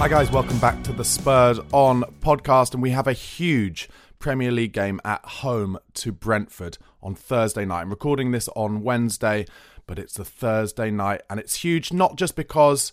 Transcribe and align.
Hi, 0.00 0.08
guys, 0.08 0.30
welcome 0.30 0.58
back 0.60 0.82
to 0.84 0.94
the 0.94 1.04
Spurs 1.04 1.60
on 1.72 2.04
podcast. 2.22 2.72
And 2.72 2.82
we 2.82 2.88
have 2.92 3.06
a 3.06 3.12
huge 3.12 3.86
Premier 4.18 4.50
League 4.50 4.72
game 4.72 4.98
at 5.04 5.22
home 5.22 5.78
to 5.92 6.10
Brentford 6.10 6.78
on 7.02 7.14
Thursday 7.14 7.66
night. 7.66 7.82
I'm 7.82 7.90
recording 7.90 8.30
this 8.30 8.48
on 8.56 8.82
Wednesday, 8.82 9.44
but 9.86 9.98
it's 9.98 10.18
a 10.18 10.24
Thursday 10.24 10.90
night, 10.90 11.20
and 11.28 11.38
it's 11.38 11.56
huge 11.56 11.92
not 11.92 12.16
just 12.16 12.34
because 12.34 12.92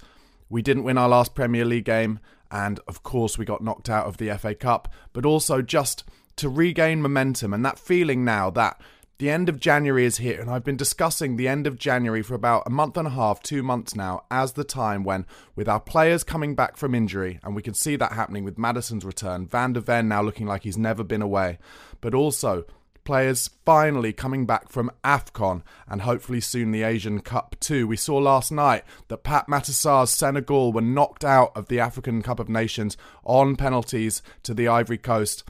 we 0.49 0.61
didn't 0.61 0.83
win 0.83 0.97
our 0.97 1.07
last 1.07 1.33
Premier 1.33 1.63
League 1.63 1.85
game, 1.85 2.19
and 2.51 2.81
of 2.89 3.03
course, 3.03 3.37
we 3.37 3.45
got 3.45 3.63
knocked 3.63 3.89
out 3.89 4.05
of 4.05 4.17
the 4.17 4.37
FA 4.37 4.53
Cup, 4.53 4.93
but 5.13 5.25
also 5.25 5.61
just 5.61 6.03
to 6.35 6.49
regain 6.49 7.01
momentum 7.01 7.53
and 7.53 7.63
that 7.63 7.79
feeling 7.79 8.25
now 8.25 8.49
that 8.49 8.81
the 9.19 9.29
end 9.31 9.49
of 9.49 9.59
January 9.59 10.05
is 10.05 10.17
here, 10.17 10.39
and 10.39 10.49
I've 10.49 10.63
been 10.63 10.77
discussing 10.77 11.35
the 11.35 11.47
end 11.47 11.65
of 11.65 11.79
January 11.79 12.21
for 12.21 12.35
about 12.35 12.63
a 12.67 12.71
month 12.71 12.97
and 12.97 13.07
a 13.07 13.11
half, 13.11 13.41
two 13.41 13.63
months 13.63 13.95
now, 13.95 14.23
as 14.29 14.53
the 14.53 14.63
time 14.63 15.03
when, 15.03 15.25
with 15.55 15.67
our 15.67 15.79
players 15.79 16.23
coming 16.23 16.53
back 16.53 16.77
from 16.77 16.93
injury, 16.93 17.39
and 17.43 17.55
we 17.55 17.63
can 17.63 17.73
see 17.73 17.95
that 17.95 18.11
happening 18.11 18.43
with 18.43 18.59
Maddison's 18.59 19.03
return, 19.03 19.47
Van 19.47 19.73
der 19.73 19.79
Ven 19.79 20.07
now 20.07 20.21
looking 20.21 20.45
like 20.45 20.63
he's 20.63 20.77
never 20.77 21.03
been 21.03 21.23
away, 21.23 21.57
but 21.99 22.13
also 22.13 22.65
players 23.05 23.49
finally 23.65 24.11
coming 24.11 24.45
back 24.45 24.69
from 24.69 24.91
AFCON 25.03 25.63
and 25.87 26.01
hopefully 26.01 26.41
soon 26.41 26.71
the 26.71 26.83
Asian 26.83 27.21
Cup 27.21 27.55
too. 27.61 27.87
We 27.87 27.95
saw 27.95 28.17
last 28.17 28.51
night 28.51 28.83
that 29.07 29.23
Pape 29.23 29.45
Matar 29.47 29.71
Sarr's 29.71 30.09
Senegal 30.09 30.73
were 30.73 30.81
knocked 30.81 31.23
out 31.23 31.53
of 31.55 31.69
the 31.69 31.79
African 31.79 32.21
Cup 32.21 32.37
of 32.37 32.49
Nations 32.49 32.97
on 33.23 33.55
penalties 33.55 34.21
to 34.43 34.53
the 34.53 34.67
Ivory 34.67 34.97
Coast. 34.97 35.45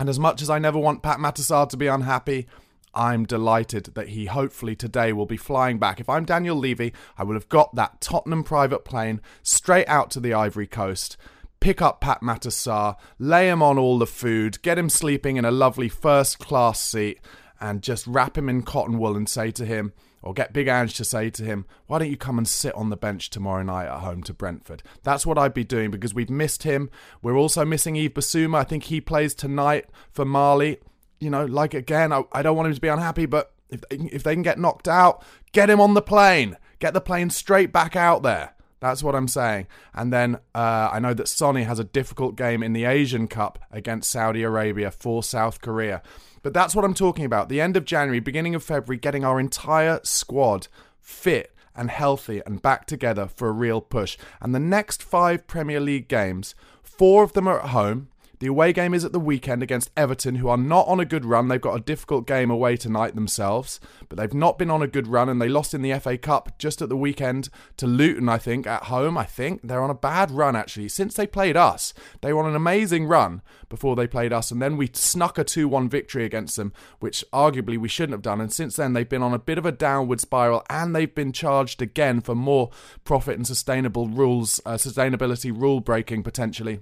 And 0.00 0.08
as 0.08 0.18
much 0.18 0.42
as 0.42 0.50
I 0.50 0.58
never 0.58 0.80
want 0.80 1.04
Pat 1.04 1.18
Matasar 1.18 1.68
to 1.68 1.76
be 1.76 1.86
unhappy, 1.86 2.48
I'm 2.94 3.24
delighted 3.24 3.94
that 3.94 4.08
he 4.08 4.26
hopefully 4.26 4.74
today 4.74 5.12
will 5.12 5.26
be 5.26 5.36
flying 5.36 5.78
back. 5.78 6.00
If 6.00 6.08
I'm 6.08 6.24
Daniel 6.24 6.56
Levy, 6.56 6.92
I 7.16 7.24
would 7.24 7.34
have 7.34 7.48
got 7.48 7.74
that 7.76 8.00
Tottenham 8.00 8.42
private 8.42 8.84
plane 8.84 9.20
straight 9.42 9.88
out 9.88 10.10
to 10.12 10.20
the 10.20 10.34
Ivory 10.34 10.66
Coast, 10.66 11.16
pick 11.60 11.80
up 11.80 12.00
Pape 12.00 12.20
Matar 12.20 12.50
Sarr, 12.50 12.96
lay 13.18 13.48
him 13.48 13.62
on 13.62 13.78
all 13.78 13.98
the 13.98 14.06
food, 14.06 14.60
get 14.62 14.78
him 14.78 14.88
sleeping 14.88 15.36
in 15.36 15.44
a 15.44 15.50
lovely 15.50 15.88
first 15.88 16.38
class 16.38 16.80
seat, 16.80 17.20
and 17.60 17.82
just 17.82 18.06
wrap 18.06 18.36
him 18.36 18.48
in 18.48 18.62
cotton 18.62 18.98
wool 18.98 19.16
and 19.16 19.28
say 19.28 19.50
to 19.52 19.64
him, 19.64 19.92
or 20.22 20.34
get 20.34 20.52
Big 20.52 20.68
Ange 20.68 20.94
to 20.94 21.04
say 21.04 21.30
to 21.30 21.44
him, 21.44 21.66
why 21.86 21.98
don't 21.98 22.10
you 22.10 22.16
come 22.16 22.38
and 22.38 22.48
sit 22.48 22.74
on 22.74 22.90
the 22.90 22.96
bench 22.96 23.30
tomorrow 23.30 23.62
night 23.62 23.86
at 23.86 24.00
home 24.00 24.22
to 24.24 24.34
Brentford? 24.34 24.82
That's 25.02 25.24
what 25.24 25.38
I'd 25.38 25.54
be 25.54 25.64
doing 25.64 25.90
because 25.90 26.12
we've 26.12 26.28
missed 26.28 26.62
him. 26.62 26.90
We're 27.22 27.36
also 27.36 27.64
missing 27.64 27.96
Yves 27.96 28.14
Bissouma. 28.14 28.58
I 28.58 28.64
think 28.64 28.84
he 28.84 29.00
plays 29.00 29.34
tonight 29.34 29.86
for 30.10 30.24
Mali 30.24 30.78
you 31.20 31.30
know, 31.30 31.44
like 31.44 31.74
again, 31.74 32.12
I, 32.12 32.24
I 32.32 32.42
don't 32.42 32.56
want 32.56 32.68
him 32.68 32.74
to 32.74 32.80
be 32.80 32.88
unhappy, 32.88 33.26
but 33.26 33.52
if 33.68 33.82
they, 33.82 33.96
if 33.96 34.22
they 34.22 34.34
can 34.34 34.42
get 34.42 34.58
knocked 34.58 34.88
out, 34.88 35.22
get 35.52 35.70
him 35.70 35.80
on 35.80 35.94
the 35.94 36.02
plane. 36.02 36.56
Get 36.78 36.94
the 36.94 37.00
plane 37.00 37.30
straight 37.30 37.72
back 37.72 37.94
out 37.94 38.22
there. 38.22 38.54
That's 38.80 39.02
what 39.02 39.14
I'm 39.14 39.28
saying. 39.28 39.66
And 39.92 40.10
then 40.10 40.36
uh, 40.54 40.88
I 40.90 40.98
know 40.98 41.12
that 41.12 41.28
Sonny 41.28 41.64
has 41.64 41.78
a 41.78 41.84
difficult 41.84 42.36
game 42.36 42.62
in 42.62 42.72
the 42.72 42.86
Asian 42.86 43.28
Cup 43.28 43.58
against 43.70 44.10
Saudi 44.10 44.42
Arabia 44.42 44.90
for 44.90 45.22
South 45.22 45.60
Korea. 45.60 46.02
But 46.42 46.54
that's 46.54 46.74
what 46.74 46.86
I'm 46.86 46.94
talking 46.94 47.26
about. 47.26 47.50
The 47.50 47.60
end 47.60 47.76
of 47.76 47.84
January, 47.84 48.20
beginning 48.20 48.54
of 48.54 48.64
February, 48.64 48.98
getting 48.98 49.24
our 49.24 49.38
entire 49.38 50.00
squad 50.02 50.68
fit 50.98 51.54
and 51.76 51.90
healthy 51.90 52.40
and 52.46 52.62
back 52.62 52.86
together 52.86 53.26
for 53.26 53.48
a 53.48 53.52
real 53.52 53.82
push. 53.82 54.16
And 54.40 54.54
the 54.54 54.60
next 54.60 55.02
five 55.02 55.46
Premier 55.46 55.80
League 55.80 56.08
games, 56.08 56.54
four 56.82 57.22
of 57.22 57.34
them 57.34 57.46
are 57.46 57.60
at 57.60 57.70
home. 57.70 58.08
The 58.40 58.46
away 58.46 58.72
game 58.72 58.94
is 58.94 59.04
at 59.04 59.12
the 59.12 59.20
weekend 59.20 59.62
against 59.62 59.90
Everton, 59.98 60.36
who 60.36 60.48
are 60.48 60.56
not 60.56 60.88
on 60.88 60.98
a 60.98 61.04
good 61.04 61.26
run. 61.26 61.48
They've 61.48 61.60
got 61.60 61.76
a 61.76 61.82
difficult 61.82 62.26
game 62.26 62.50
away 62.50 62.74
tonight 62.74 63.14
themselves, 63.14 63.80
but 64.08 64.16
they've 64.16 64.32
not 64.32 64.56
been 64.56 64.70
on 64.70 64.80
a 64.80 64.86
good 64.86 65.06
run 65.06 65.28
and 65.28 65.42
they 65.42 65.48
lost 65.50 65.74
in 65.74 65.82
the 65.82 65.92
FA 65.98 66.16
Cup 66.16 66.58
just 66.58 66.80
at 66.80 66.88
the 66.88 66.96
weekend 66.96 67.50
to 67.76 67.86
Luton, 67.86 68.30
I 68.30 68.38
think, 68.38 68.66
at 68.66 68.84
home. 68.84 69.18
I 69.18 69.24
think 69.24 69.60
they're 69.62 69.82
on 69.82 69.90
a 69.90 69.94
bad 69.94 70.30
run 70.30 70.56
actually. 70.56 70.88
Since 70.88 71.16
they 71.16 71.26
played 71.26 71.54
us, 71.54 71.92
they 72.22 72.32
were 72.32 72.42
on 72.42 72.48
an 72.48 72.56
amazing 72.56 73.04
run 73.04 73.42
before 73.68 73.94
they 73.94 74.06
played 74.06 74.32
us, 74.32 74.50
and 74.50 74.62
then 74.62 74.78
we 74.78 74.88
snuck 74.94 75.36
a 75.36 75.44
2 75.44 75.68
1 75.68 75.90
victory 75.90 76.24
against 76.24 76.56
them, 76.56 76.72
which 76.98 77.22
arguably 77.34 77.76
we 77.76 77.88
shouldn't 77.88 78.14
have 78.14 78.22
done. 78.22 78.40
And 78.40 78.50
since 78.50 78.74
then, 78.74 78.94
they've 78.94 79.06
been 79.06 79.22
on 79.22 79.34
a 79.34 79.38
bit 79.38 79.58
of 79.58 79.66
a 79.66 79.72
downward 79.72 80.18
spiral 80.18 80.64
and 80.70 80.96
they've 80.96 81.14
been 81.14 81.32
charged 81.32 81.82
again 81.82 82.22
for 82.22 82.34
more 82.34 82.70
profit 83.04 83.36
and 83.36 83.46
sustainable 83.46 84.08
rules, 84.08 84.62
uh, 84.64 84.78
sustainability 84.78 85.54
rule 85.54 85.80
breaking 85.80 86.22
potentially 86.22 86.80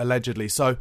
allegedly. 0.00 0.48
So 0.48 0.76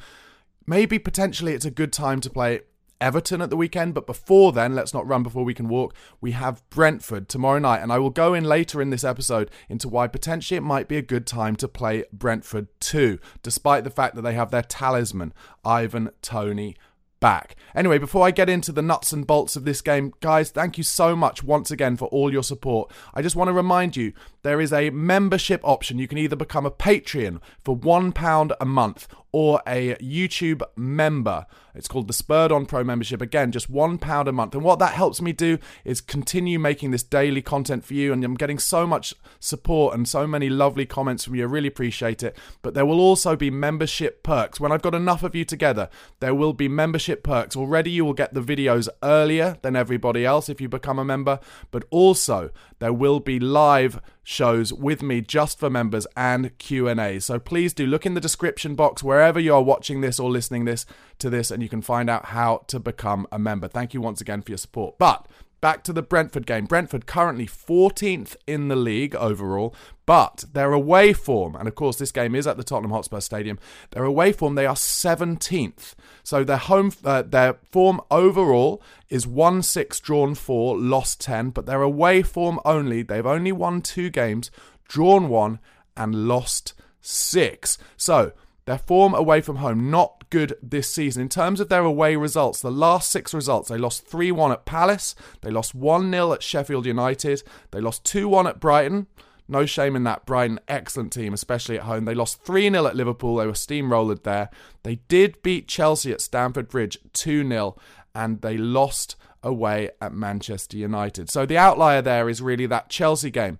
maybe 0.65 0.97
potentially 0.97 1.53
it's 1.53 1.65
a 1.65 1.71
good 1.71 1.93
time 1.93 2.21
to 2.21 2.29
play 2.29 2.61
Everton 3.01 3.41
at 3.41 3.49
the 3.49 3.55
weekend, 3.55 3.93
but 3.93 4.05
before 4.05 4.51
then, 4.51 4.75
let's 4.75 4.93
not 4.93 5.07
run 5.07 5.23
before 5.23 5.45
we 5.45 5.53
can 5.53 5.69
walk. 5.69 5.95
We 6.19 6.31
have 6.31 6.69
Brentford 6.69 7.29
tomorrow 7.29 7.59
night, 7.59 7.81
and 7.81 7.93
I 7.93 7.97
will 7.97 8.09
go 8.09 8.33
in 8.33 8.43
later 8.43 8.81
in 8.81 8.89
this 8.89 9.05
episode 9.05 9.49
into 9.69 9.87
why 9.87 10.07
potentially 10.07 10.57
it 10.57 10.61
might 10.61 10.89
be 10.89 10.97
a 10.97 11.01
good 11.01 11.25
time 11.25 11.55
to 11.57 11.67
play 11.67 12.03
Brentford 12.11 12.67
too, 12.81 13.19
despite 13.41 13.85
the 13.85 13.89
fact 13.89 14.15
that 14.15 14.23
they 14.23 14.33
have 14.33 14.51
their 14.51 14.63
talisman, 14.63 15.33
Ivan 15.63 16.09
Toney 16.21 16.75
back. 17.19 17.55
Anyway, 17.75 17.97
before 17.97 18.25
I 18.25 18.31
get 18.31 18.49
into 18.49 18.71
the 18.71 18.81
nuts 18.81 19.11
and 19.11 19.27
bolts 19.27 19.55
of 19.55 19.65
this 19.65 19.81
game, 19.81 20.13
guys, 20.19 20.49
thank 20.49 20.77
you 20.77 20.83
so 20.83 21.15
much 21.15 21.43
once 21.43 21.71
again 21.71 21.97
for 21.97 22.07
all 22.07 22.31
your 22.31 22.43
support. 22.43 22.91
I 23.13 23.21
just 23.21 23.35
want 23.35 23.47
to 23.49 23.53
remind 23.53 23.95
you 23.95 24.13
there 24.43 24.61
is 24.61 24.73
a 24.73 24.89
membership 24.89 25.61
option. 25.63 25.99
You 25.99 26.07
can 26.07 26.17
either 26.17 26.35
become 26.35 26.65
a 26.65 26.71
Patreon 26.71 27.39
for 27.63 27.77
£1 27.77 28.51
a 28.59 28.65
month 28.65 29.07
or 29.31 29.61
a 29.67 29.95
YouTube 29.95 30.61
member. 30.75 31.45
It's 31.75 31.87
called 31.87 32.07
the 32.07 32.13
Spurred 32.13 32.51
On 32.51 32.65
Pro 32.65 32.83
membership. 32.83 33.21
Again, 33.21 33.51
just 33.51 33.69
one 33.69 33.97
pound 33.97 34.27
a 34.27 34.31
month. 34.31 34.55
And 34.55 34.63
what 34.63 34.79
that 34.79 34.93
helps 34.93 35.21
me 35.21 35.31
do 35.31 35.59
is 35.85 36.01
continue 36.01 36.59
making 36.59 36.91
this 36.91 37.03
daily 37.03 37.41
content 37.41 37.85
for 37.85 37.93
you. 37.93 38.11
And 38.11 38.23
I'm 38.23 38.35
getting 38.35 38.59
so 38.59 38.87
much 38.87 39.13
support 39.39 39.93
and 39.93 40.07
so 40.07 40.25
many 40.25 40.49
lovely 40.49 40.85
comments 40.85 41.23
from 41.23 41.35
you. 41.35 41.43
I 41.43 41.45
really 41.45 41.67
appreciate 41.67 42.23
it. 42.23 42.35
But 42.61 42.73
there 42.73 42.85
will 42.85 42.99
also 42.99 43.35
be 43.35 43.51
membership 43.51 44.23
perks. 44.23 44.59
When 44.59 44.71
I've 44.71 44.81
got 44.81 44.95
enough 44.95 45.23
of 45.23 45.35
you 45.35 45.45
together, 45.45 45.89
there 46.19 46.35
will 46.35 46.53
be 46.53 46.67
membership 46.67 47.23
perks. 47.23 47.55
Already 47.55 47.91
you 47.91 48.03
will 48.03 48.13
get 48.13 48.33
the 48.33 48.41
videos 48.41 48.89
earlier 49.03 49.57
than 49.61 49.75
everybody 49.75 50.25
else 50.25 50.49
if 50.49 50.59
you 50.59 50.67
become 50.67 50.99
a 50.99 51.05
member. 51.05 51.39
But 51.71 51.85
also 51.91 52.49
there 52.79 52.93
will 52.93 53.19
be 53.19 53.39
live 53.39 54.01
shows 54.29 54.71
with 54.71 55.01
me 55.01 55.21
just 55.21 55.57
for 55.57 55.71
members 55.71 56.05
and 56.15 56.55
Q&A. 56.59 57.19
So 57.19 57.39
please 57.39 57.73
do 57.73 57.87
look 57.87 58.05
in 58.05 58.13
the 58.13 58.21
description 58.21 58.75
box 58.75 59.01
wherever 59.01 59.39
you 59.39 59.55
are 59.55 59.63
watching 59.63 60.01
this 60.01 60.19
or 60.19 60.29
listening 60.29 60.65
this 60.65 60.85
to 61.17 61.31
this 61.31 61.49
and 61.49 61.63
you 61.63 61.67
can 61.67 61.81
find 61.81 62.11
out 62.11 62.25
how 62.25 62.63
to 62.67 62.79
become 62.79 63.25
a 63.31 63.39
member. 63.39 63.67
Thank 63.67 63.95
you 63.95 64.01
once 64.01 64.21
again 64.21 64.43
for 64.43 64.51
your 64.51 64.59
support. 64.59 64.99
But 64.99 65.25
Back 65.61 65.83
to 65.83 65.93
the 65.93 66.01
Brentford 66.01 66.45
game. 66.45 66.65
Brentford 66.65 67.05
currently 67.05 67.45
14th 67.45 68.35
in 68.47 68.69
the 68.69 68.75
league 68.75 69.13
overall, 69.15 69.75
but 70.05 70.45
their 70.53 70.71
away 70.71 71.11
form, 71.11 71.55
and 71.55 71.67
of 71.67 71.75
course 71.75 71.97
this 71.97 72.11
game 72.11 72.33
is 72.33 72.47
at 72.47 72.57
the 72.57 72.63
Tottenham 72.63 72.91
Hotspur 72.91 73.19
Stadium, 73.19 73.59
their 73.91 74.05
away 74.05 74.31
form 74.31 74.55
they 74.55 74.65
are 74.65 74.75
17th. 74.75 75.95
So 76.23 76.43
their 76.43 76.57
home 76.57 76.93
uh, 77.03 77.23
their 77.23 77.55
form 77.71 77.99
overall 78.09 78.81
is 79.09 79.25
1-6 79.25 80.01
drawn 80.01 80.33
4, 80.33 80.77
lost 80.77 81.19
10, 81.21 81.49
but 81.49 81.65
their 81.65 81.81
away 81.81 82.21
form 82.21 82.59
only, 82.63 83.01
they've 83.01 83.25
only 83.25 83.51
won 83.51 83.81
2 83.81 84.09
games, 84.09 84.51
drawn 84.87 85.27
1 85.27 85.59
and 85.97 86.27
lost 86.27 86.73
6. 87.01 87.77
So, 87.97 88.31
their 88.69 88.77
form 88.77 89.15
away 89.15 89.41
from 89.41 89.55
home, 89.55 89.89
not 89.89 90.29
good 90.29 90.55
this 90.61 90.93
season. 90.93 91.23
In 91.23 91.29
terms 91.29 91.59
of 91.59 91.69
their 91.69 91.81
away 91.81 92.15
results, 92.15 92.61
the 92.61 92.69
last 92.69 93.09
six 93.11 93.33
results, 93.33 93.67
they 93.67 93.79
lost 93.79 94.05
3 94.05 94.31
1 94.31 94.51
at 94.51 94.65
Palace, 94.65 95.15
they 95.41 95.49
lost 95.49 95.73
1 95.73 96.11
0 96.11 96.33
at 96.33 96.43
Sheffield 96.43 96.85
United, 96.85 97.41
they 97.71 97.81
lost 97.81 98.05
2 98.05 98.29
1 98.29 98.45
at 98.45 98.59
Brighton. 98.59 99.07
No 99.47 99.65
shame 99.65 99.95
in 99.95 100.03
that. 100.03 100.27
Brighton, 100.27 100.59
excellent 100.67 101.11
team, 101.11 101.33
especially 101.33 101.79
at 101.79 101.85
home. 101.85 102.05
They 102.05 102.13
lost 102.13 102.43
3 102.43 102.69
0 102.69 102.85
at 102.85 102.95
Liverpool. 102.95 103.37
They 103.37 103.47
were 103.47 103.53
steamrolled 103.53 104.21
there. 104.21 104.51
They 104.83 104.97
did 105.07 105.41
beat 105.41 105.67
Chelsea 105.67 106.11
at 106.11 106.21
Stamford 106.21 106.67
Bridge 106.67 106.99
2 107.13 107.49
0, 107.49 107.75
and 108.13 108.41
they 108.41 108.55
lost 108.55 109.15
away 109.41 109.89
at 109.99 110.13
Manchester 110.13 110.77
United. 110.77 111.31
So 111.31 111.47
the 111.47 111.57
outlier 111.57 112.03
there 112.03 112.29
is 112.29 112.39
really 112.39 112.67
that 112.67 112.91
Chelsea 112.91 113.31
game. 113.31 113.57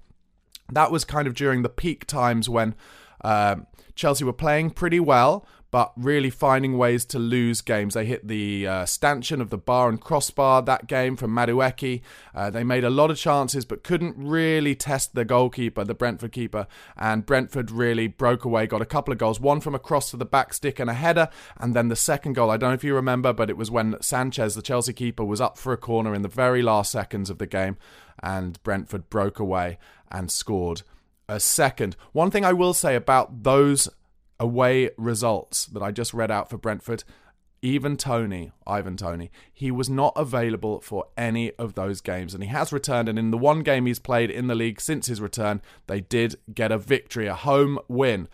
That 0.72 0.92
was 0.92 1.04
kind 1.04 1.28
of 1.28 1.34
during 1.34 1.64
the 1.64 1.70
peak 1.70 2.06
times 2.06 2.48
when 2.48 2.76
um, 3.22 3.68
Chelsea 3.96 4.24
were 4.24 4.34
playing 4.34 4.72
pretty 4.72 5.00
well, 5.00 5.46
but 5.72 5.92
really 5.96 6.30
finding 6.30 6.78
ways 6.78 7.06
to 7.06 7.20
lose 7.20 7.62
games. 7.62 7.94
They 7.94 8.06
hit 8.06 8.28
the 8.28 8.66
uh, 8.66 8.86
stanchion 8.86 9.40
of 9.40 9.50
the 9.50 9.58
bar 9.58 9.90
and 9.90 10.02
crossbar 10.02 10.62
that 10.64 10.88
game 10.88 11.16
from 11.16 11.32
Madueke. 11.32 12.02
Uh, 12.34 12.50
they 12.50 12.64
made 12.64 12.84
a 12.84 12.90
lot 12.90 13.12
of 13.12 13.18
chances, 13.18 13.66
but 13.66 13.84
couldn't 13.84 14.16
really 14.18 14.74
test 14.74 15.14
the 15.14 15.26
goalkeeper, 15.26 15.84
the 15.84 15.94
Brentford 15.94 16.32
keeper. 16.32 16.66
And 16.98 17.26
Brentford 17.26 17.70
really 17.70 18.08
broke 18.08 18.46
away, 18.46 18.66
got 18.66 18.82
a 18.82 18.86
couple 18.86 19.12
of 19.12 19.20
goals, 19.20 19.40
one 19.40 19.60
from 19.60 19.76
a 19.76 19.80
cross 19.80 20.10
to 20.12 20.18
the 20.18 20.26
back 20.26 20.54
stick 20.54 20.80
and 20.80 20.90
a 20.90 20.94
header. 20.94 21.30
And 21.58 21.76
then 21.76 21.90
the 21.90 21.96
second 21.96 22.34
goal, 22.34 22.50
I 22.50 22.58
don't 22.58 22.72
know 22.72 22.76
if 22.76 22.84
you 22.84 22.96
remember, 22.96 23.32
but 23.32 23.50
it 23.50 23.58
was 23.58 23.70
when 23.70 24.02
Sanchez, 24.02 24.56
the 24.56 24.62
Chelsea 24.62 24.94
keeper, 24.94 25.24
was 25.24 25.42
up 25.42 25.58
for 25.58 25.72
a 25.72 25.78
corner 25.78 26.16
in 26.16 26.24
the 26.24 26.28
very 26.30 26.64
last 26.64 26.92
seconds 26.92 27.30
of 27.30 27.38
the 27.38 27.48
game. 27.48 27.78
And 28.24 28.62
Brentford 28.64 29.10
broke 29.10 29.40
away 29.40 29.78
and 30.12 30.32
scored 30.32 30.82
a 31.30 31.40
second. 31.40 31.96
One 32.12 32.32
thing 32.32 32.44
I 32.44 32.54
will 32.54 32.74
say 32.74 32.96
about 32.96 33.44
those 33.44 33.88
away 34.40 34.90
results 34.98 35.66
that 35.68 35.84
I 35.84 35.92
just 35.92 36.14
read 36.14 36.32
out 36.32 36.50
for 36.50 36.58
Brentford, 36.58 37.04
even 37.62 37.98
Toney, 37.98 38.52
Ivan 38.66 38.98
Toney, 38.98 39.32
he 39.54 39.70
was 39.70 39.90
not 39.90 40.14
available 40.16 40.82
for 40.82 41.06
any 41.18 41.52
of 41.54 41.76
those 41.76 42.02
games. 42.02 42.34
And 42.34 42.44
he 42.44 42.50
has 42.50 42.74
returned. 42.74 43.08
And 43.08 43.20
in 43.20 43.32
the 43.32 43.38
one 43.38 43.62
game 43.64 43.86
he's 43.86 44.00
played 44.00 44.32
in 44.32 44.48
the 44.48 44.56
league 44.56 44.82
since 44.82 45.08
his 45.08 45.22
return, 45.22 45.62
they 45.88 46.02
did 46.02 46.36
get 46.54 46.72
a 46.72 46.78
victory, 46.78 47.28
a 47.28 47.36
home 47.36 47.78
win. 47.88 48.28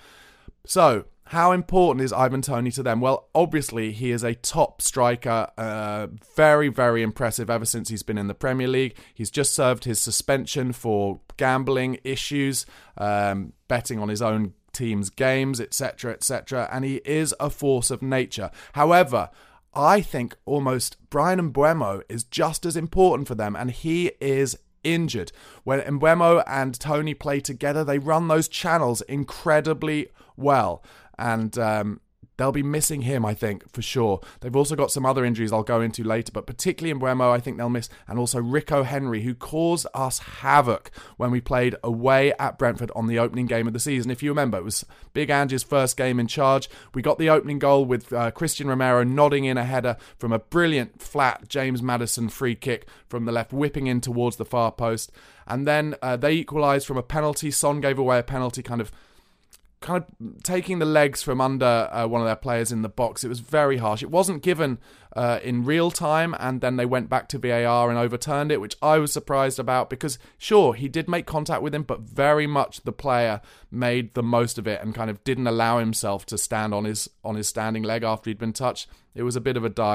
So, 0.65 1.05
how 1.29 1.51
important 1.51 2.03
is 2.03 2.13
Ivan 2.13 2.41
Toney 2.41 2.69
to 2.71 2.83
them? 2.83 3.01
Well, 3.01 3.29
obviously, 3.33 3.91
he 3.91 4.11
is 4.11 4.23
a 4.23 4.35
top 4.35 4.81
striker, 4.81 5.49
uh, 5.57 6.07
very, 6.35 6.69
very 6.69 7.01
impressive 7.01 7.49
ever 7.49 7.65
since 7.65 7.89
he's 7.89 8.03
been 8.03 8.19
in 8.19 8.27
the 8.27 8.35
Premier 8.35 8.67
League. 8.67 8.95
He's 9.13 9.31
just 9.31 9.53
served 9.53 9.85
his 9.85 9.99
suspension 9.99 10.71
for 10.71 11.21
gambling 11.37 11.97
issues, 12.03 12.67
um, 12.97 13.53
betting 13.67 13.99
on 13.99 14.09
his 14.09 14.21
own 14.21 14.53
team's 14.71 15.09
games, 15.09 15.59
etc., 15.59 16.11
etc., 16.11 16.69
and 16.71 16.85
he 16.85 16.97
is 17.05 17.33
a 17.39 17.49
force 17.49 17.89
of 17.89 18.03
nature. 18.03 18.51
However, 18.73 19.29
I 19.73 20.01
think 20.01 20.35
almost 20.45 20.97
Bryan 21.09 21.51
Mbeumo 21.51 22.03
is 22.07 22.23
just 22.23 22.67
as 22.67 22.77
important 22.77 23.27
for 23.27 23.35
them, 23.35 23.55
and 23.55 23.71
he 23.71 24.11
is 24.21 24.57
injured. 24.83 25.31
When 25.63 25.79
Mbeumo 25.81 26.43
and 26.45 26.79
Toney 26.79 27.15
play 27.15 27.39
together, 27.39 27.83
they 27.83 27.97
run 27.97 28.27
those 28.27 28.47
channels 28.47 29.01
incredibly 29.01 30.09
well. 30.37 30.83
And 31.17 31.57
um, 31.57 32.01
They'll 32.37 32.51
be 32.51 32.63
missing 32.63 33.01
him, 33.01 33.25
I 33.25 33.33
think, 33.33 33.71
for 33.71 33.81
sure. 33.81 34.19
They've 34.41 34.55
also 34.55 34.75
got 34.75 34.91
some 34.91 35.05
other 35.05 35.23
injuries 35.23 35.53
I'll 35.53 35.63
go 35.63 35.79
into 35.79 36.03
later, 36.03 36.31
but 36.33 36.45
particularly 36.45 36.91
in 36.91 36.99
Mbeumo, 36.99 37.31
I 37.31 37.39
think 37.39 37.57
they'll 37.57 37.69
miss, 37.69 37.87
and 38.07 38.19
also 38.19 38.41
Rico 38.41 38.83
Henry, 38.83 39.21
who 39.21 39.33
caused 39.33 39.87
us 39.93 40.19
havoc 40.19 40.91
when 41.15 41.31
we 41.31 41.39
played 41.39 41.75
away 41.83 42.33
at 42.33 42.57
Brentford 42.57 42.91
on 42.95 43.07
the 43.07 43.19
opening 43.19 43.45
game 43.45 43.67
of 43.67 43.73
the 43.73 43.79
season. 43.79 44.11
If 44.11 44.21
you 44.21 44.31
remember, 44.31 44.57
it 44.57 44.65
was 44.65 44.85
Big 45.13 45.29
Ange's 45.29 45.63
first 45.63 45.95
game 45.95 46.19
in 46.19 46.27
charge. 46.27 46.69
We 46.93 47.01
got 47.01 47.19
the 47.19 47.29
opening 47.29 47.59
goal 47.59 47.85
with 47.85 48.11
uh, 48.11 48.31
Cristian 48.31 48.67
Romero 48.67 49.03
nodding 49.03 49.45
in 49.45 49.57
a 49.57 49.63
header 49.63 49.95
from 50.17 50.33
a 50.33 50.39
brilliant 50.39 51.01
flat 51.01 51.47
James 51.47 51.81
Maddison 51.81 52.27
free 52.27 52.55
kick 52.55 52.87
from 53.07 53.25
the 53.25 53.31
left, 53.31 53.53
whipping 53.53 53.87
in 53.87 54.01
towards 54.01 54.35
the 54.35 54.45
far 54.45 54.73
post. 54.73 55.11
And 55.47 55.65
then 55.65 55.95
uh, 56.01 56.17
they 56.17 56.33
equalised 56.33 56.85
from 56.85 56.97
a 56.97 57.03
penalty. 57.03 57.49
Son 57.51 57.79
gave 57.79 57.97
away 57.97 58.19
a 58.19 58.23
penalty, 58.23 58.61
kind 58.61 58.81
of 58.81 58.91
kind 59.85 60.03
of 60.03 60.43
taking 60.43 60.79
the 60.79 60.85
legs 60.85 61.21
from 61.21 61.39
under 61.39 61.87
uh, 61.91 62.07
one 62.07 62.19
of 62.19 62.25
their 62.25 62.35
players 62.35 62.71
in 62.71 62.81
the 62.81 62.89
box. 62.89 63.23
It 63.23 63.27
was 63.27 63.39
very 63.39 63.77
harsh. 63.77 64.01
It 64.01 64.09
wasn't 64.09 64.41
given 64.41 64.79
uh, 65.15 65.39
in 65.43 65.63
real 65.63 65.91
time, 65.91 66.35
and 66.39 66.59
then 66.59 66.75
they 66.75 66.87
went 66.87 67.07
back 67.07 67.29
to 67.29 67.37
VAR 67.37 67.89
and 67.91 67.99
overturned 67.99 68.51
it, 68.51 68.59
which 68.59 68.75
I 68.81 68.97
was 68.97 69.13
surprised 69.13 69.59
about 69.59 69.91
because, 69.91 70.17
sure, 70.39 70.73
he 70.73 70.87
did 70.87 71.07
make 71.07 71.27
contact 71.27 71.61
with 71.61 71.75
him, 71.75 71.83
but 71.83 72.01
very 72.01 72.47
much 72.47 72.81
the 72.81 72.91
player 72.91 73.41
made 73.69 74.15
the 74.15 74.23
most 74.23 74.57
of 74.57 74.67
it 74.67 74.81
and 74.81 74.95
kind 74.95 75.11
of 75.11 75.23
didn't 75.23 75.45
allow 75.45 75.77
himself 75.77 76.25
to 76.25 76.37
stand 76.37 76.73
on 76.73 76.85
his 76.85 77.07
on 77.23 77.35
his 77.35 77.47
standing 77.47 77.83
leg 77.83 78.01
after 78.03 78.31
he'd 78.31 78.39
been 78.39 78.53
touched. 78.53 78.87
It 79.13 79.21
was 79.21 79.35
a 79.35 79.41
bit 79.41 79.55
of 79.55 79.63
a 79.63 79.69
dive. 79.69 79.94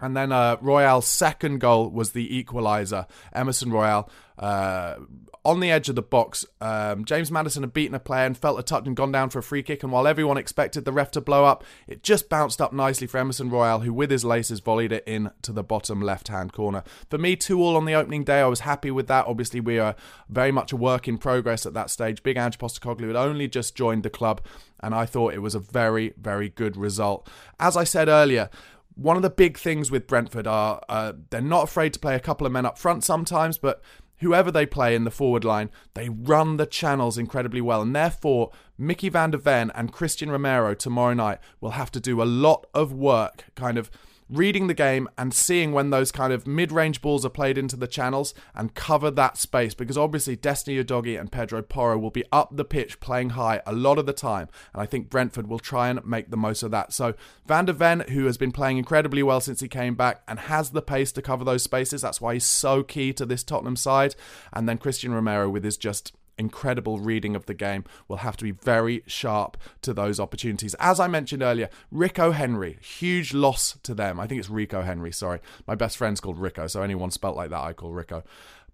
And 0.00 0.16
then 0.16 0.32
uh, 0.32 0.56
Royal's 0.60 1.06
second 1.06 1.60
goal 1.60 1.88
was 1.88 2.12
the 2.12 2.44
equaliser. 2.44 3.06
Emerson 3.32 3.70
Royal 3.70 4.10
uh, 4.38 4.96
on 5.44 5.60
the 5.60 5.70
edge 5.70 5.88
of 5.88 5.94
the 5.94 6.02
box. 6.02 6.46
Um, 6.60 7.04
James 7.04 7.30
Maddison 7.30 7.62
had 7.62 7.74
beaten 7.74 7.94
a 7.94 8.00
player 8.00 8.26
and 8.26 8.36
felt 8.36 8.58
a 8.58 8.62
touch 8.62 8.86
and 8.86 8.96
gone 8.96 9.12
down 9.12 9.30
for 9.30 9.38
a 9.38 9.42
free 9.42 9.62
kick. 9.62 9.82
And 9.82 9.92
while 9.92 10.06
everyone 10.06 10.38
expected 10.38 10.84
the 10.84 10.92
ref 10.92 11.10
to 11.12 11.20
blow 11.20 11.44
up, 11.44 11.64
it 11.86 12.02
just 12.02 12.28
bounced 12.28 12.60
up 12.62 12.72
nicely 12.72 13.06
for 13.06 13.18
Emerson 13.18 13.50
Royal, 13.50 13.80
who 13.80 13.92
with 13.92 14.10
his 14.10 14.24
laces 14.24 14.60
volleyed 14.60 14.92
it 14.92 15.04
in 15.06 15.30
to 15.42 15.52
the 15.52 15.62
bottom 15.62 16.00
left 16.00 16.28
hand 16.28 16.52
corner. 16.52 16.82
For 17.10 17.18
me, 17.18 17.36
2 17.36 17.60
all 17.60 17.76
on 17.76 17.84
the 17.84 17.94
opening 17.94 18.24
day. 18.24 18.40
I 18.40 18.46
was 18.46 18.60
happy 18.60 18.90
with 18.90 19.06
that. 19.08 19.26
Obviously, 19.26 19.60
we 19.60 19.78
are 19.78 19.94
very 20.30 20.50
much 20.50 20.72
a 20.72 20.76
work 20.76 21.06
in 21.06 21.18
progress 21.18 21.66
at 21.66 21.74
that 21.74 21.90
stage. 21.90 22.22
Big 22.22 22.38
Ange 22.38 22.58
Postecoglou 22.58 23.08
had 23.08 23.16
only 23.16 23.46
just 23.46 23.76
joined 23.76 24.02
the 24.02 24.10
club, 24.10 24.40
and 24.80 24.94
I 24.94 25.04
thought 25.04 25.34
it 25.34 25.42
was 25.42 25.54
a 25.54 25.60
very, 25.60 26.14
very 26.16 26.48
good 26.48 26.76
result. 26.76 27.28
As 27.60 27.76
I 27.76 27.84
said 27.84 28.08
earlier, 28.08 28.48
one 28.94 29.16
of 29.16 29.22
the 29.22 29.30
big 29.30 29.58
things 29.58 29.90
with 29.90 30.06
Brentford 30.06 30.46
are 30.46 30.80
uh, 30.88 31.12
they're 31.30 31.40
not 31.40 31.64
afraid 31.64 31.92
to 31.94 31.98
play 31.98 32.14
a 32.14 32.20
couple 32.20 32.46
of 32.46 32.52
men 32.52 32.66
up 32.66 32.78
front 32.78 33.04
sometimes, 33.04 33.58
but 33.58 33.82
whoever 34.18 34.50
they 34.50 34.66
play 34.66 34.94
in 34.94 35.04
the 35.04 35.10
forward 35.10 35.44
line, 35.44 35.70
they 35.94 36.08
run 36.08 36.56
the 36.56 36.66
channels 36.66 37.18
incredibly 37.18 37.60
well. 37.60 37.82
And 37.82 37.94
therefore, 37.94 38.50
Mickey 38.78 39.08
van 39.08 39.32
der 39.32 39.38
Ven 39.38 39.70
and 39.74 39.92
Cristian 39.92 40.30
Romero 40.30 40.74
tomorrow 40.74 41.14
night 41.14 41.38
will 41.60 41.72
have 41.72 41.90
to 41.92 42.00
do 42.00 42.22
a 42.22 42.24
lot 42.24 42.66
of 42.72 42.92
work, 42.92 43.44
kind 43.54 43.76
of 43.78 43.90
reading 44.28 44.66
the 44.66 44.74
game 44.74 45.08
and 45.18 45.34
seeing 45.34 45.72
when 45.72 45.90
those 45.90 46.10
kind 46.10 46.32
of 46.32 46.46
mid-range 46.46 47.00
balls 47.02 47.24
are 47.24 47.30
played 47.30 47.58
into 47.58 47.76
the 47.76 47.86
channels 47.86 48.34
and 48.54 48.74
cover 48.74 49.10
that 49.10 49.36
space. 49.36 49.74
Because 49.74 49.98
obviously 49.98 50.36
Destiny 50.36 50.82
Udogie 50.82 51.18
and 51.18 51.30
Pedro 51.30 51.62
Porro 51.62 51.98
will 51.98 52.10
be 52.10 52.24
up 52.32 52.56
the 52.56 52.64
pitch 52.64 53.00
playing 53.00 53.30
high 53.30 53.60
a 53.66 53.72
lot 53.72 53.98
of 53.98 54.06
the 54.06 54.12
time. 54.12 54.48
And 54.72 54.82
I 54.82 54.86
think 54.86 55.10
Brentford 55.10 55.46
will 55.46 55.58
try 55.58 55.88
and 55.88 56.04
make 56.04 56.30
the 56.30 56.36
most 56.36 56.62
of 56.62 56.70
that. 56.70 56.92
So 56.92 57.14
Van 57.46 57.66
der 57.66 57.72
Ven 57.72 58.00
who 58.10 58.26
has 58.26 58.36
been 58.36 58.52
playing 58.52 58.78
incredibly 58.78 59.22
well 59.22 59.40
since 59.40 59.60
he 59.60 59.68
came 59.68 59.94
back 59.94 60.22
and 60.26 60.38
has 60.40 60.70
the 60.70 60.82
pace 60.82 61.12
to 61.12 61.22
cover 61.22 61.44
those 61.44 61.62
spaces 61.62 62.02
that's 62.02 62.20
why 62.20 62.34
he's 62.34 62.46
so 62.46 62.82
key 62.82 63.12
to 63.12 63.26
this 63.26 63.42
Tottenham 63.42 63.76
side. 63.76 64.14
And 64.52 64.68
then 64.68 64.78
Cristian 64.78 65.12
Romero 65.12 65.48
with 65.48 65.64
his 65.64 65.76
just 65.76 66.12
incredible 66.38 66.98
reading 66.98 67.36
of 67.36 67.46
the 67.46 67.54
game 67.54 67.84
will 68.08 68.18
have 68.18 68.36
to 68.38 68.44
be 68.44 68.50
very 68.50 69.02
sharp 69.06 69.56
to 69.82 69.92
those 69.92 70.18
opportunities. 70.18 70.74
As 70.74 71.00
I 71.00 71.06
mentioned 71.06 71.42
earlier, 71.42 71.68
Rico 71.90 72.32
Henry, 72.32 72.78
huge 72.80 73.32
loss 73.32 73.78
to 73.82 73.94
them. 73.94 74.18
I 74.18 74.26
think 74.26 74.38
it's 74.38 74.50
Rico 74.50 74.82
Henry, 74.82 75.12
sorry. 75.12 75.40
My 75.66 75.74
best 75.74 75.96
friend's 75.96 76.20
called 76.20 76.38
Rico, 76.38 76.66
so 76.66 76.82
anyone 76.82 77.10
spelt 77.10 77.36
like 77.36 77.50
that, 77.50 77.60
I 77.60 77.72
call 77.72 77.92
Rico. 77.92 78.24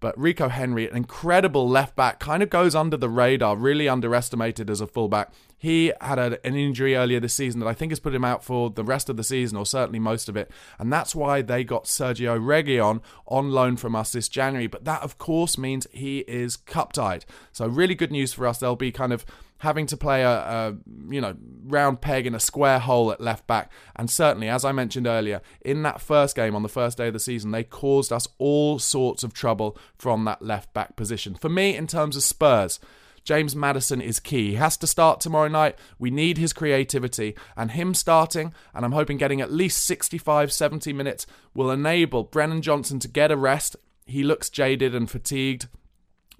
But 0.01 0.19
Rico 0.19 0.49
Henry, 0.49 0.89
an 0.89 0.97
incredible 0.97 1.69
left 1.69 1.95
back, 1.95 2.19
kind 2.19 2.43
of 2.43 2.49
goes 2.49 2.75
under 2.75 2.97
the 2.97 3.07
radar, 3.07 3.55
really 3.55 3.87
underestimated 3.87 4.69
as 4.69 4.81
a 4.81 4.87
fullback. 4.87 5.31
He 5.57 5.93
had 6.01 6.17
a, 6.17 6.45
an 6.45 6.55
injury 6.55 6.95
earlier 6.95 7.19
this 7.19 7.35
season 7.35 7.59
that 7.59 7.67
I 7.67 7.75
think 7.75 7.91
has 7.91 7.99
put 7.99 8.15
him 8.15 8.25
out 8.25 8.43
for 8.43 8.71
the 8.71 8.83
rest 8.83 9.09
of 9.09 9.15
the 9.15 9.23
season, 9.23 9.57
or 9.57 9.65
certainly 9.65 9.99
most 9.99 10.27
of 10.27 10.35
it. 10.35 10.49
And 10.79 10.91
that's 10.91 11.13
why 11.13 11.43
they 11.43 11.63
got 11.63 11.85
Sergio 11.85 12.39
Reguilon 12.39 13.01
on 13.27 13.51
loan 13.51 13.77
from 13.77 13.95
us 13.95 14.11
this 14.11 14.27
January. 14.27 14.65
But 14.65 14.85
that, 14.85 15.03
of 15.03 15.19
course, 15.19 15.55
means 15.55 15.85
he 15.91 16.19
is 16.21 16.57
cup 16.57 16.93
tied. 16.93 17.23
So, 17.51 17.67
really 17.67 17.93
good 17.93 18.11
news 18.11 18.33
for 18.33 18.47
us. 18.47 18.57
They'll 18.57 18.75
be 18.75 18.91
kind 18.91 19.13
of 19.13 19.23
having 19.61 19.85
to 19.85 19.95
play 19.95 20.23
a, 20.23 20.29
a, 20.29 20.77
you 21.09 21.21
know 21.21 21.35
round 21.65 22.01
peg 22.01 22.25
in 22.25 22.33
a 22.33 22.39
square 22.39 22.79
hole 22.79 23.11
at 23.11 23.21
left 23.21 23.45
back 23.45 23.71
and 23.95 24.09
certainly 24.09 24.49
as 24.49 24.65
i 24.65 24.71
mentioned 24.71 25.05
earlier 25.05 25.39
in 25.61 25.83
that 25.83 26.01
first 26.01 26.35
game 26.35 26.55
on 26.55 26.63
the 26.63 26.69
first 26.69 26.97
day 26.97 27.07
of 27.07 27.13
the 27.13 27.19
season 27.19 27.51
they 27.51 27.63
caused 27.63 28.11
us 28.11 28.27
all 28.39 28.79
sorts 28.79 29.23
of 29.23 29.33
trouble 29.33 29.77
from 29.95 30.25
that 30.25 30.41
left 30.41 30.73
back 30.73 30.95
position 30.95 31.35
for 31.35 31.47
me 31.49 31.75
in 31.75 31.85
terms 31.85 32.15
of 32.17 32.23
spurs 32.23 32.79
James 33.23 33.55
Maddison 33.55 34.01
is 34.01 34.19
key. 34.19 34.49
He 34.49 34.55
has 34.55 34.77
to 34.77 34.87
start 34.87 35.19
tomorrow 35.19 35.47
night. 35.47 35.77
We 35.99 36.09
need 36.09 36.39
his 36.39 36.53
creativity, 36.53 37.35
and 37.55 37.69
him 37.69 37.93
starting, 37.93 38.51
and 38.73 38.83
I'm 38.83 38.93
hoping 38.93 39.17
getting 39.17 39.41
at 39.41 39.51
least 39.51 39.85
65 39.85 40.51
70 40.51 40.91
minutes, 40.91 41.27
will 41.53 41.69
enable 41.69 42.23
Brennan 42.23 42.63
Johnson 42.63 42.97
to 42.97 43.07
get 43.07 43.31
a 43.31 43.37
rest. 43.37 43.75
He 44.07 44.23
looks 44.23 44.49
jaded 44.49 44.95
and 44.95 45.07
fatigued. 45.07 45.67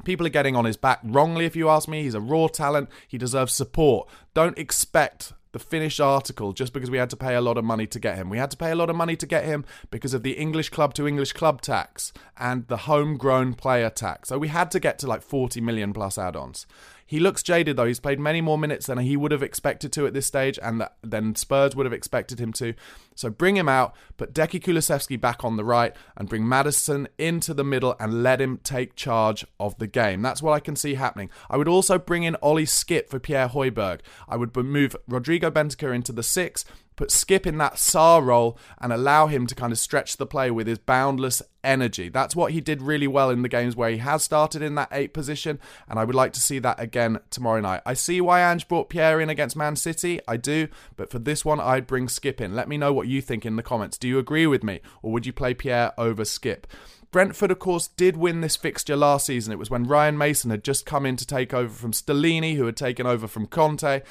People 0.03 0.25
are 0.25 0.29
getting 0.29 0.55
on 0.55 0.65
his 0.65 0.77
back 0.77 1.00
wrongly, 1.03 1.46
if 1.46 1.55
you 1.55 1.70
ask 1.70 1.88
me. 1.88 2.03
He's 2.03 2.15
a 2.15 2.22
raw 2.22 2.48
talent. 2.48 2.89
He 3.08 3.17
deserves 3.17 3.53
support. 3.53 4.08
Don't 4.34 4.58
expect 4.58 5.34
the 5.51 5.60
finished 5.60 6.00
article 6.00 6.53
just 6.53 6.74
because 6.74 6.89
we 6.89 6.98
had 6.98 7.10
to 7.10 7.17
pay 7.17 7.36
a 7.36 7.41
lot 7.41 7.58
of 7.58 7.65
money 7.65 7.88
to 7.88 8.00
get 8.00 8.15
him. 8.15 8.29
We 8.29 8.38
had 8.38 8.51
to 8.51 8.58
pay 8.58 8.72
a 8.72 8.75
lot 8.75 8.89
of 8.89 8.96
money 8.96 9.15
to 9.15 9.25
get 9.25 9.46
him 9.46 9.65
because 9.89 10.13
of 10.13 10.24
the 10.24 10.34
English 10.34 10.70
club 10.70 10.93
to 10.96 11.08
English 11.08 11.34
club 11.34 11.62
tax 11.62 12.13
and 12.38 12.67
the 12.67 12.77
homegrown 12.77 13.55
player 13.55 13.89
tax. 13.89 14.29
So 14.29 14.38
we 14.38 14.48
had 14.48 14.72
to 14.72 14.79
get 14.79 15.00
to 15.00 15.08
like 15.08 15.22
40 15.22 15.62
million 15.62 15.93
plus 15.93 16.17
add 16.17 16.36
ons. 16.36 16.65
He 17.12 17.20
looks 17.20 17.43
jaded 17.43 17.75
though. 17.75 17.88
He's 17.88 18.00
played 18.00 18.22
many 18.22 18.39
more 18.39 18.58
minutes 18.58 18.86
than 18.86 18.98
he 19.00 19.17
would 19.17 19.34
have 19.34 19.43
expected 19.43 19.91
to 19.91 20.08
at 20.08 20.13
this 20.13 20.27
stage, 20.27 20.58
and 20.63 20.88
than 21.03 21.36
Spurs 21.36 21.75
would 21.75 21.86
have 21.86 21.91
expected 21.91 22.39
him 22.39 22.53
to. 22.53 22.74
So 23.15 23.29
bring 23.29 23.58
him 23.58 23.67
out, 23.67 23.93
put 24.15 24.34
Decky 24.34 24.63
Kulusevski 24.63 25.20
back 25.20 25.43
on 25.43 25.58
the 25.58 25.65
right, 25.65 25.93
and 26.15 26.29
bring 26.29 26.48
Maddison 26.48 27.10
into 27.17 27.53
the 27.53 27.65
middle 27.65 27.98
and 28.00 28.24
let 28.24 28.39
him 28.39 28.62
take 28.63 28.96
charge 28.96 29.46
of 29.60 29.77
the 29.77 29.88
game. 29.88 30.22
That's 30.22 30.41
what 30.41 30.53
I 30.53 30.62
can 30.62 30.77
see 30.77 30.93
happening. 30.93 31.29
I 31.50 31.58
would 31.58 31.67
also 31.67 32.00
bring 32.00 32.24
in 32.24 32.38
Ollie 32.41 32.63
Skipp 32.63 33.10
for 33.10 33.20
Pierre 33.20 33.50
Højbjerg. 33.50 34.00
I 34.29 34.38
would 34.38 34.55
move 34.55 34.96
Rodrigo 35.41 35.51
Bentancur 35.60 35.93
into 35.93 36.12
the 36.12 36.24
six, 36.24 36.65
put 36.95 37.10
Skipp 37.10 37.48
in 37.48 37.57
that 37.57 37.75
Sarr 37.75 38.24
role 38.24 38.57
and 38.79 38.93
allow 38.93 39.27
him 39.27 39.48
to 39.48 39.55
kind 39.55 39.71
of 39.71 39.79
stretch 39.79 40.17
the 40.17 40.25
play 40.25 40.51
with 40.51 40.67
his 40.67 40.77
boundless 40.77 41.41
energy. 41.63 42.10
That's 42.10 42.36
what 42.36 42.51
he 42.51 42.62
did 42.62 42.81
really 42.81 43.07
well 43.07 43.29
in 43.31 43.41
the 43.41 43.50
games 43.50 43.75
where 43.75 43.89
he 43.89 43.98
has 43.98 44.24
started 44.24 44.62
in 44.62 44.75
that 44.75 44.89
eight 44.91 45.13
position, 45.13 45.60
and 45.89 45.98
I 45.98 46.03
would 46.03 46.15
like 46.15 46.33
to 46.33 46.39
see 46.39 46.60
that 46.60 46.79
again 46.79 47.19
tomorrow 47.31 47.62
night. 47.62 47.81
I 47.86 47.93
see 47.93 48.21
why 48.21 48.41
Ange 48.41 48.67
brought 48.67 48.89
Pierre 48.89 49.19
in 49.19 49.29
against 49.29 49.55
Man 49.55 49.75
City, 49.75 50.19
I 50.27 50.38
do, 50.38 50.67
but 50.95 51.10
for 51.10 51.19
this 51.19 51.43
one, 51.43 51.60
I'd 51.60 51.88
bring 51.88 52.07
Skipp 52.07 52.39
in. 52.39 52.55
Let 52.55 52.69
me 52.69 52.77
know 52.77 52.93
what 52.93 53.07
you 53.07 53.21
think 53.21 53.45
in 53.45 53.55
the 53.55 53.63
comments. 53.63 53.98
Do 53.98 54.07
you 54.07 54.19
agree 54.19 54.45
with 54.45 54.63
me, 54.63 54.81
or 55.01 55.12
would 55.12 55.25
you 55.25 55.33
play 55.33 55.53
Pierre 55.53 55.93
over 55.98 56.24
Skipp? 56.24 56.65
Brentford, 57.12 57.51
of 57.51 57.60
course, 57.60 57.89
did 57.89 58.15
win 58.15 58.39
this 58.39 58.55
fixture 58.55 58.95
last 58.95 59.25
season. 59.25 59.51
It 59.51 59.60
was 59.60 59.69
when 59.69 59.83
Ryan 59.83 60.17
Mason 60.17 60.50
had 60.50 60.63
just 60.63 60.86
come 60.86 61.05
in 61.05 61.17
to 61.17 61.27
take 61.27 61.53
over 61.53 61.74
from 61.74 61.91
Stellini, 61.91 62.55
who 62.55 62.67
had 62.67 62.77
taken 62.77 63.05
over 63.05 63.27
from 63.27 63.48
Conte. 63.48 64.01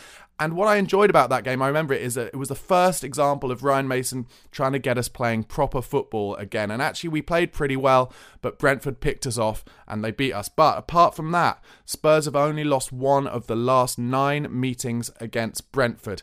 And 0.40 0.54
what 0.54 0.68
I 0.68 0.76
enjoyed 0.76 1.10
about 1.10 1.28
that 1.28 1.44
game, 1.44 1.60
I 1.60 1.66
remember 1.66 1.92
it, 1.92 2.00
is 2.00 2.14
that 2.14 2.28
it 2.28 2.36
was 2.36 2.48
the 2.48 2.54
first 2.54 3.04
example 3.04 3.52
of 3.52 3.62
Ryan 3.62 3.86
Mason 3.86 4.26
trying 4.50 4.72
to 4.72 4.78
get 4.78 4.96
us 4.96 5.06
playing 5.06 5.44
proper 5.44 5.82
football 5.82 6.34
again. 6.36 6.70
And 6.70 6.80
actually, 6.80 7.10
we 7.10 7.20
played 7.20 7.52
pretty 7.52 7.76
well, 7.76 8.10
but 8.40 8.58
Brentford 8.58 9.00
picked 9.00 9.26
us 9.26 9.36
off 9.36 9.66
and 9.86 10.02
they 10.02 10.10
beat 10.10 10.32
us. 10.32 10.48
But 10.48 10.78
apart 10.78 11.14
from 11.14 11.30
that, 11.32 11.62
Spurs 11.84 12.24
have 12.24 12.34
only 12.34 12.64
lost 12.64 12.90
one 12.90 13.26
of 13.26 13.48
the 13.48 13.54
last 13.54 13.98
nine 13.98 14.48
meetings 14.50 15.10
against 15.20 15.70
Brentford. 15.72 16.22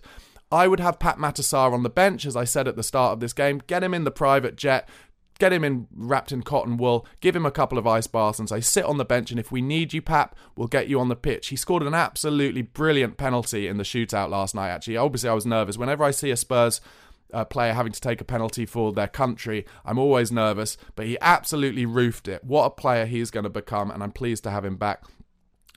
I 0.52 0.68
would 0.68 0.80
have 0.80 0.98
Pape 0.98 1.18
Matar 1.18 1.44
Sarr 1.44 1.74
on 1.74 1.84
the 1.84 1.90
bench, 1.90 2.26
as 2.26 2.36
I 2.36 2.46
said 2.46 2.68
at 2.68 2.76
the 2.76 2.84
start 2.84 3.14
of 3.14 3.20
this 3.20 3.34
game. 3.34 3.62
Get 3.68 3.84
him 3.84 3.94
in 3.94 4.04
the 4.06 4.12
private 4.12 4.56
jet, 4.56 4.90
get 5.40 5.54
him 5.54 5.64
in 5.64 5.88
wrapped 5.94 6.32
in 6.32 6.44
cotton 6.44 6.78
wool, 6.78 7.06
give 7.22 7.36
him 7.36 7.46
a 7.46 7.52
couple 7.52 7.78
of 7.78 7.88
ice 7.88 8.08
baths, 8.08 8.40
and 8.40 8.50
say, 8.50 8.62
sit 8.62 8.86
on 8.86 8.98
the 8.98 9.06
bench, 9.06 9.32
and 9.32 9.40
if 9.40 9.52
we 9.52 9.62
need 9.62 9.94
you, 9.94 10.02
Pap, 10.02 10.36
we'll 10.56 10.68
get 10.68 10.88
you 10.88 11.00
on 11.00 11.10
the 11.10 11.16
pitch. 11.16 11.48
He 11.48 11.56
scored 11.56 11.84
an 11.84 11.94
absolutely 11.94 12.62
brilliant 12.62 13.18
penalty 13.18 13.68
in 13.68 13.78
the 13.78 13.84
shootout 13.84 14.30
last 14.30 14.56
night, 14.56 14.70
actually. 14.70 14.98
Obviously, 14.98 15.30
I 15.30 15.34
was 15.34 15.46
nervous. 15.46 15.78
Whenever 15.78 16.04
I 16.04 16.12
see 16.12 16.32
a 16.32 16.38
Spurs 16.38 16.82
uh, 17.34 17.46
player 17.46 17.74
having 17.74 17.92
to 17.92 18.02
take 18.02 18.22
a 18.22 18.26
penalty 18.26 18.66
for 18.66 18.94
their 18.94 19.08
country, 19.08 19.66
I'm 19.86 20.00
always 20.00 20.32
nervous, 20.32 20.78
but 20.96 21.06
he 21.06 21.18
absolutely 21.22 21.86
roofed 21.86 22.28
it. 22.28 22.44
What 22.44 22.66
a 22.66 22.70
player 22.70 23.06
he's 23.06 23.32
going 23.32 23.44
to 23.44 23.50
become, 23.50 23.92
and 23.92 24.02
I'm 24.02 24.12
pleased 24.12 24.44
to 24.44 24.52
have 24.52 24.66
him 24.66 24.78
back. 24.78 25.04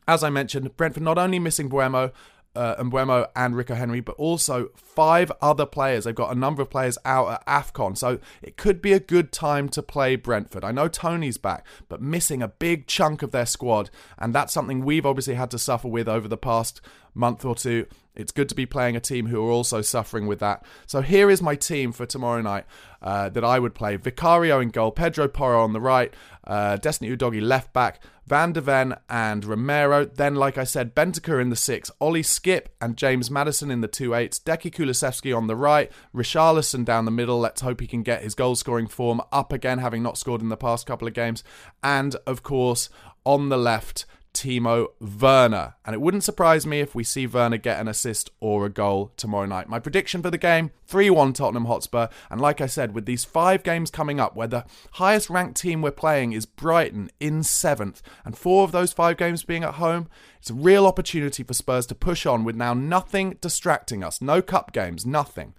As 0.07 0.25
I 0.25 0.31
mentioned, 0.31 0.77
Brentford 0.77 1.03
not 1.03 1.19
only 1.19 1.39
missing 1.39 1.71
Mbeumo, 1.71 2.13
uh, 2.55 2.77
Mbeumo 2.83 3.29
and 3.37 3.57
Rico 3.57 3.75
Henry, 3.75 4.01
but 4.01 4.17
also 4.17 4.71
five 4.75 5.31
other 5.41 5.67
players. 5.67 6.05
They've 6.05 6.15
got 6.15 6.33
a 6.33 6.39
number 6.39 6.63
of 6.63 6.71
players 6.71 6.99
out 7.05 7.31
at 7.31 7.47
AFCON, 7.47 7.97
so 7.97 8.19
it 8.43 8.57
could 8.57 8.83
be 8.83 8.93
a 8.93 9.01
good 9.01 9.33
time 9.33 9.69
to 9.71 9.83
play 9.83 10.17
Brentford. 10.17 10.65
I 10.65 10.73
know 10.73 10.89
Toney's 10.89 11.39
back, 11.39 11.65
but 11.89 12.03
missing 12.03 12.43
a 12.43 12.49
big 12.49 12.87
chunk 12.87 13.23
of 13.23 13.31
their 13.31 13.47
squad, 13.47 13.91
and 14.19 14.35
that's 14.35 14.53
something 14.53 14.85
we've 14.85 15.07
obviously 15.07 15.35
had 15.35 15.51
to 15.53 15.59
suffer 15.59 15.89
with 15.89 16.09
over 16.09 16.27
the 16.27 16.37
past 16.37 16.81
month 17.15 17.45
or 17.45 17.55
two. 17.55 17.87
It's 18.15 18.33
good 18.33 18.49
to 18.49 18.55
be 18.55 18.67
playing 18.67 18.97
a 18.97 19.01
team 19.01 19.27
who 19.27 19.47
are 19.47 19.51
also 19.51 19.81
suffering 19.83 20.27
with 20.27 20.41
that. 20.41 20.65
So 20.87 21.01
here 21.01 21.31
is 21.31 21.41
my 21.41 21.55
team 21.55 21.93
for 21.93 22.07
tomorrow 22.07 22.43
night 22.43 22.65
uh, 23.01 23.29
that 23.31 23.45
I 23.45 23.59
would 23.59 23.75
play: 23.75 23.97
Vicario 23.97 24.61
in 24.61 24.71
goal, 24.71 24.91
Pedro 24.91 25.29
Porro 25.29 25.63
on 25.63 25.73
the 25.73 25.81
right, 25.81 26.13
uh, 26.45 26.77
Destiny 26.77 27.17
Udogie 27.17 27.41
left 27.41 27.73
back, 27.73 28.03
Van 28.31 28.53
der 28.53 28.61
Ven 28.61 28.95
and 29.09 29.45
Romero. 29.45 30.05
Then, 30.05 30.37
like 30.37 30.57
I 30.57 30.63
said, 30.63 30.95
Bentancur 30.95 31.43
in 31.43 31.51
the 31.51 31.57
six, 31.57 31.91
Ollie 32.01 32.23
Skipp 32.23 32.67
and 32.81 32.97
James 32.97 33.29
Maddison 33.29 33.73
in 33.73 33.81
the 33.81 33.89
two 33.89 34.15
eights, 34.15 34.39
Decky 34.39 34.73
Kulusevski 34.73 35.37
on 35.37 35.49
the 35.49 35.57
right, 35.57 35.91
Richarlison 36.15 36.85
down 36.85 37.07
the 37.07 37.11
middle. 37.11 37.41
Let's 37.41 37.63
hope 37.63 37.81
he 37.81 37.89
can 37.89 38.05
get 38.05 38.23
his 38.23 38.37
goal 38.37 38.55
scoring 38.55 38.87
form 38.87 39.21
up 39.33 39.53
again, 39.53 39.79
having 39.79 40.05
not 40.05 40.17
scored 40.17 40.43
in 40.43 40.49
the 40.49 40.57
past 40.57 40.87
couple 40.87 41.09
of 41.09 41.15
games. 41.15 41.43
And 41.83 42.15
of 42.25 42.45
course, 42.45 42.89
on 43.27 43.49
the 43.49 43.59
left, 43.59 44.07
Timo 44.33 44.89
Werner. 45.01 45.75
And 45.85 45.95
it 45.95 46.01
wouldn't 46.01 46.25
surprise 46.25 46.67
me 46.67 46.81
if 46.81 46.95
we 46.95 47.05
see 47.05 47.27
Werner 47.27 47.57
get 47.57 47.81
an 47.81 47.89
assist 47.89 48.31
or 48.41 48.67
a 48.67 48.71
goal 48.71 49.13
tomorrow 49.17 49.47
night. 49.47 49.69
My 49.69 49.79
prediction 49.79 50.23
for 50.23 50.31
the 50.31 50.39
game 50.39 50.71
3 50.87 51.11
1 51.11 51.33
Tottenham 51.33 51.67
Hotspur. 51.67 52.09
And 52.31 52.41
like 52.41 52.61
I 52.61 52.67
said, 52.67 52.95
with 52.95 53.07
these 53.07 53.25
five 53.25 53.63
games 53.63 53.91
coming 53.91 54.21
up, 54.21 54.37
where 54.37 54.49
the 54.49 54.65
highest 54.93 55.31
ranked 55.31 55.61
team 55.61 55.83
we're 55.83 55.91
playing 55.91 56.33
is 56.33 56.47
Brighton 56.47 57.11
in 57.21 57.43
seventh, 57.43 58.03
and 58.25 58.37
four 58.37 58.65
of 58.65 58.73
those 58.73 58.93
five 58.93 59.17
games 59.17 59.43
being 59.43 59.65
at 59.65 59.75
home, 59.75 60.09
it's 60.39 60.51
a 60.51 60.55
real 60.55 60.87
opportunity 60.87 61.43
for 61.43 61.55
Spurs 61.55 61.87
to 61.87 61.95
push 61.95 62.27
on 62.27 62.45
with 62.45 62.57
now 62.57 62.75
nothing 62.75 63.37
distracting 63.41 64.03
us. 64.03 64.21
No 64.21 64.43
cup 64.43 64.73
games, 64.73 65.05
nothing. 65.05 65.55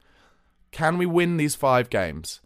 Can 0.72 0.98
we 0.98 1.06
win 1.06 1.38
these 1.38 1.56
five 1.56 1.90
games? 1.90 2.42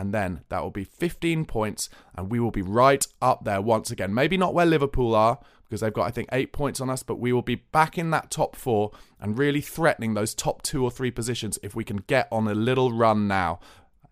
And 0.00 0.14
then 0.14 0.40
that 0.48 0.62
will 0.62 0.70
be 0.70 0.84
15 0.84 1.44
points, 1.44 1.90
and 2.16 2.30
we 2.30 2.40
will 2.40 2.50
be 2.50 2.62
right 2.62 3.06
up 3.20 3.44
there 3.44 3.60
once 3.60 3.90
again. 3.90 4.14
Maybe 4.14 4.38
not 4.38 4.54
where 4.54 4.64
Liverpool 4.64 5.14
are, 5.14 5.38
because 5.68 5.82
they've 5.82 5.92
got, 5.92 6.06
I 6.06 6.10
think, 6.10 6.30
eight 6.32 6.54
points 6.54 6.80
on 6.80 6.88
us, 6.88 7.02
but 7.02 7.20
we 7.20 7.34
will 7.34 7.42
be 7.42 7.56
back 7.56 7.98
in 7.98 8.08
that 8.12 8.30
top 8.30 8.56
four 8.56 8.92
and 9.20 9.38
really 9.38 9.60
threatening 9.60 10.14
those 10.14 10.34
top 10.34 10.62
two 10.62 10.82
or 10.82 10.90
three 10.90 11.10
positions 11.10 11.58
if 11.62 11.74
we 11.74 11.84
can 11.84 11.98
get 11.98 12.28
on 12.32 12.48
a 12.48 12.54
little 12.54 12.92
run 12.92 13.28
now. 13.28 13.60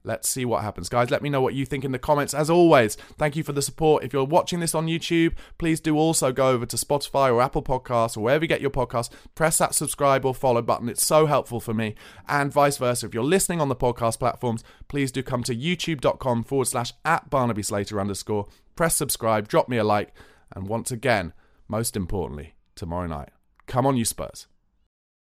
Let's 0.08 0.26
see 0.26 0.46
what 0.46 0.62
happens. 0.62 0.88
Guys, 0.88 1.10
let 1.10 1.20
me 1.20 1.28
know 1.28 1.42
what 1.42 1.52
you 1.52 1.66
think 1.66 1.84
in 1.84 1.92
the 1.92 1.98
comments. 1.98 2.32
As 2.32 2.48
always, 2.48 2.96
thank 3.18 3.36
you 3.36 3.44
for 3.44 3.52
the 3.52 3.60
support. 3.60 4.02
If 4.02 4.14
you're 4.14 4.24
watching 4.24 4.58
this 4.58 4.74
on 4.74 4.86
YouTube, 4.86 5.34
please 5.58 5.80
do 5.80 5.98
also 5.98 6.32
go 6.32 6.48
over 6.48 6.64
to 6.64 6.76
Spotify 6.76 7.30
or 7.30 7.42
Apple 7.42 7.62
Podcasts 7.62 8.16
or 8.16 8.20
wherever 8.20 8.42
you 8.42 8.48
get 8.48 8.62
your 8.62 8.70
podcasts. 8.70 9.10
Press 9.34 9.58
that 9.58 9.74
subscribe 9.74 10.24
or 10.24 10.34
follow 10.34 10.62
button. 10.62 10.88
It's 10.88 11.04
so 11.04 11.26
helpful 11.26 11.60
for 11.60 11.74
me. 11.74 11.94
And 12.26 12.50
vice 12.50 12.78
versa. 12.78 13.04
If 13.04 13.12
you're 13.12 13.22
listening 13.22 13.60
on 13.60 13.68
the 13.68 13.76
podcast 13.76 14.18
platforms, 14.18 14.64
please 14.88 15.12
do 15.12 15.22
come 15.22 15.42
to 15.42 15.54
youtube.com 15.54 16.44
forward 16.44 16.68
slash 16.68 16.94
at 17.04 17.28
Barnaby 17.28 17.62
Slater 17.62 18.00
underscore. 18.00 18.48
Press 18.76 18.96
subscribe, 18.96 19.46
drop 19.46 19.68
me 19.68 19.76
a 19.76 19.84
like. 19.84 20.14
And 20.56 20.68
once 20.68 20.90
again, 20.90 21.34
most 21.68 21.96
importantly, 21.96 22.54
tomorrow 22.74 23.08
night. 23.08 23.28
Come 23.66 23.84
on, 23.86 23.98
you 23.98 24.06
Spurs. 24.06 24.46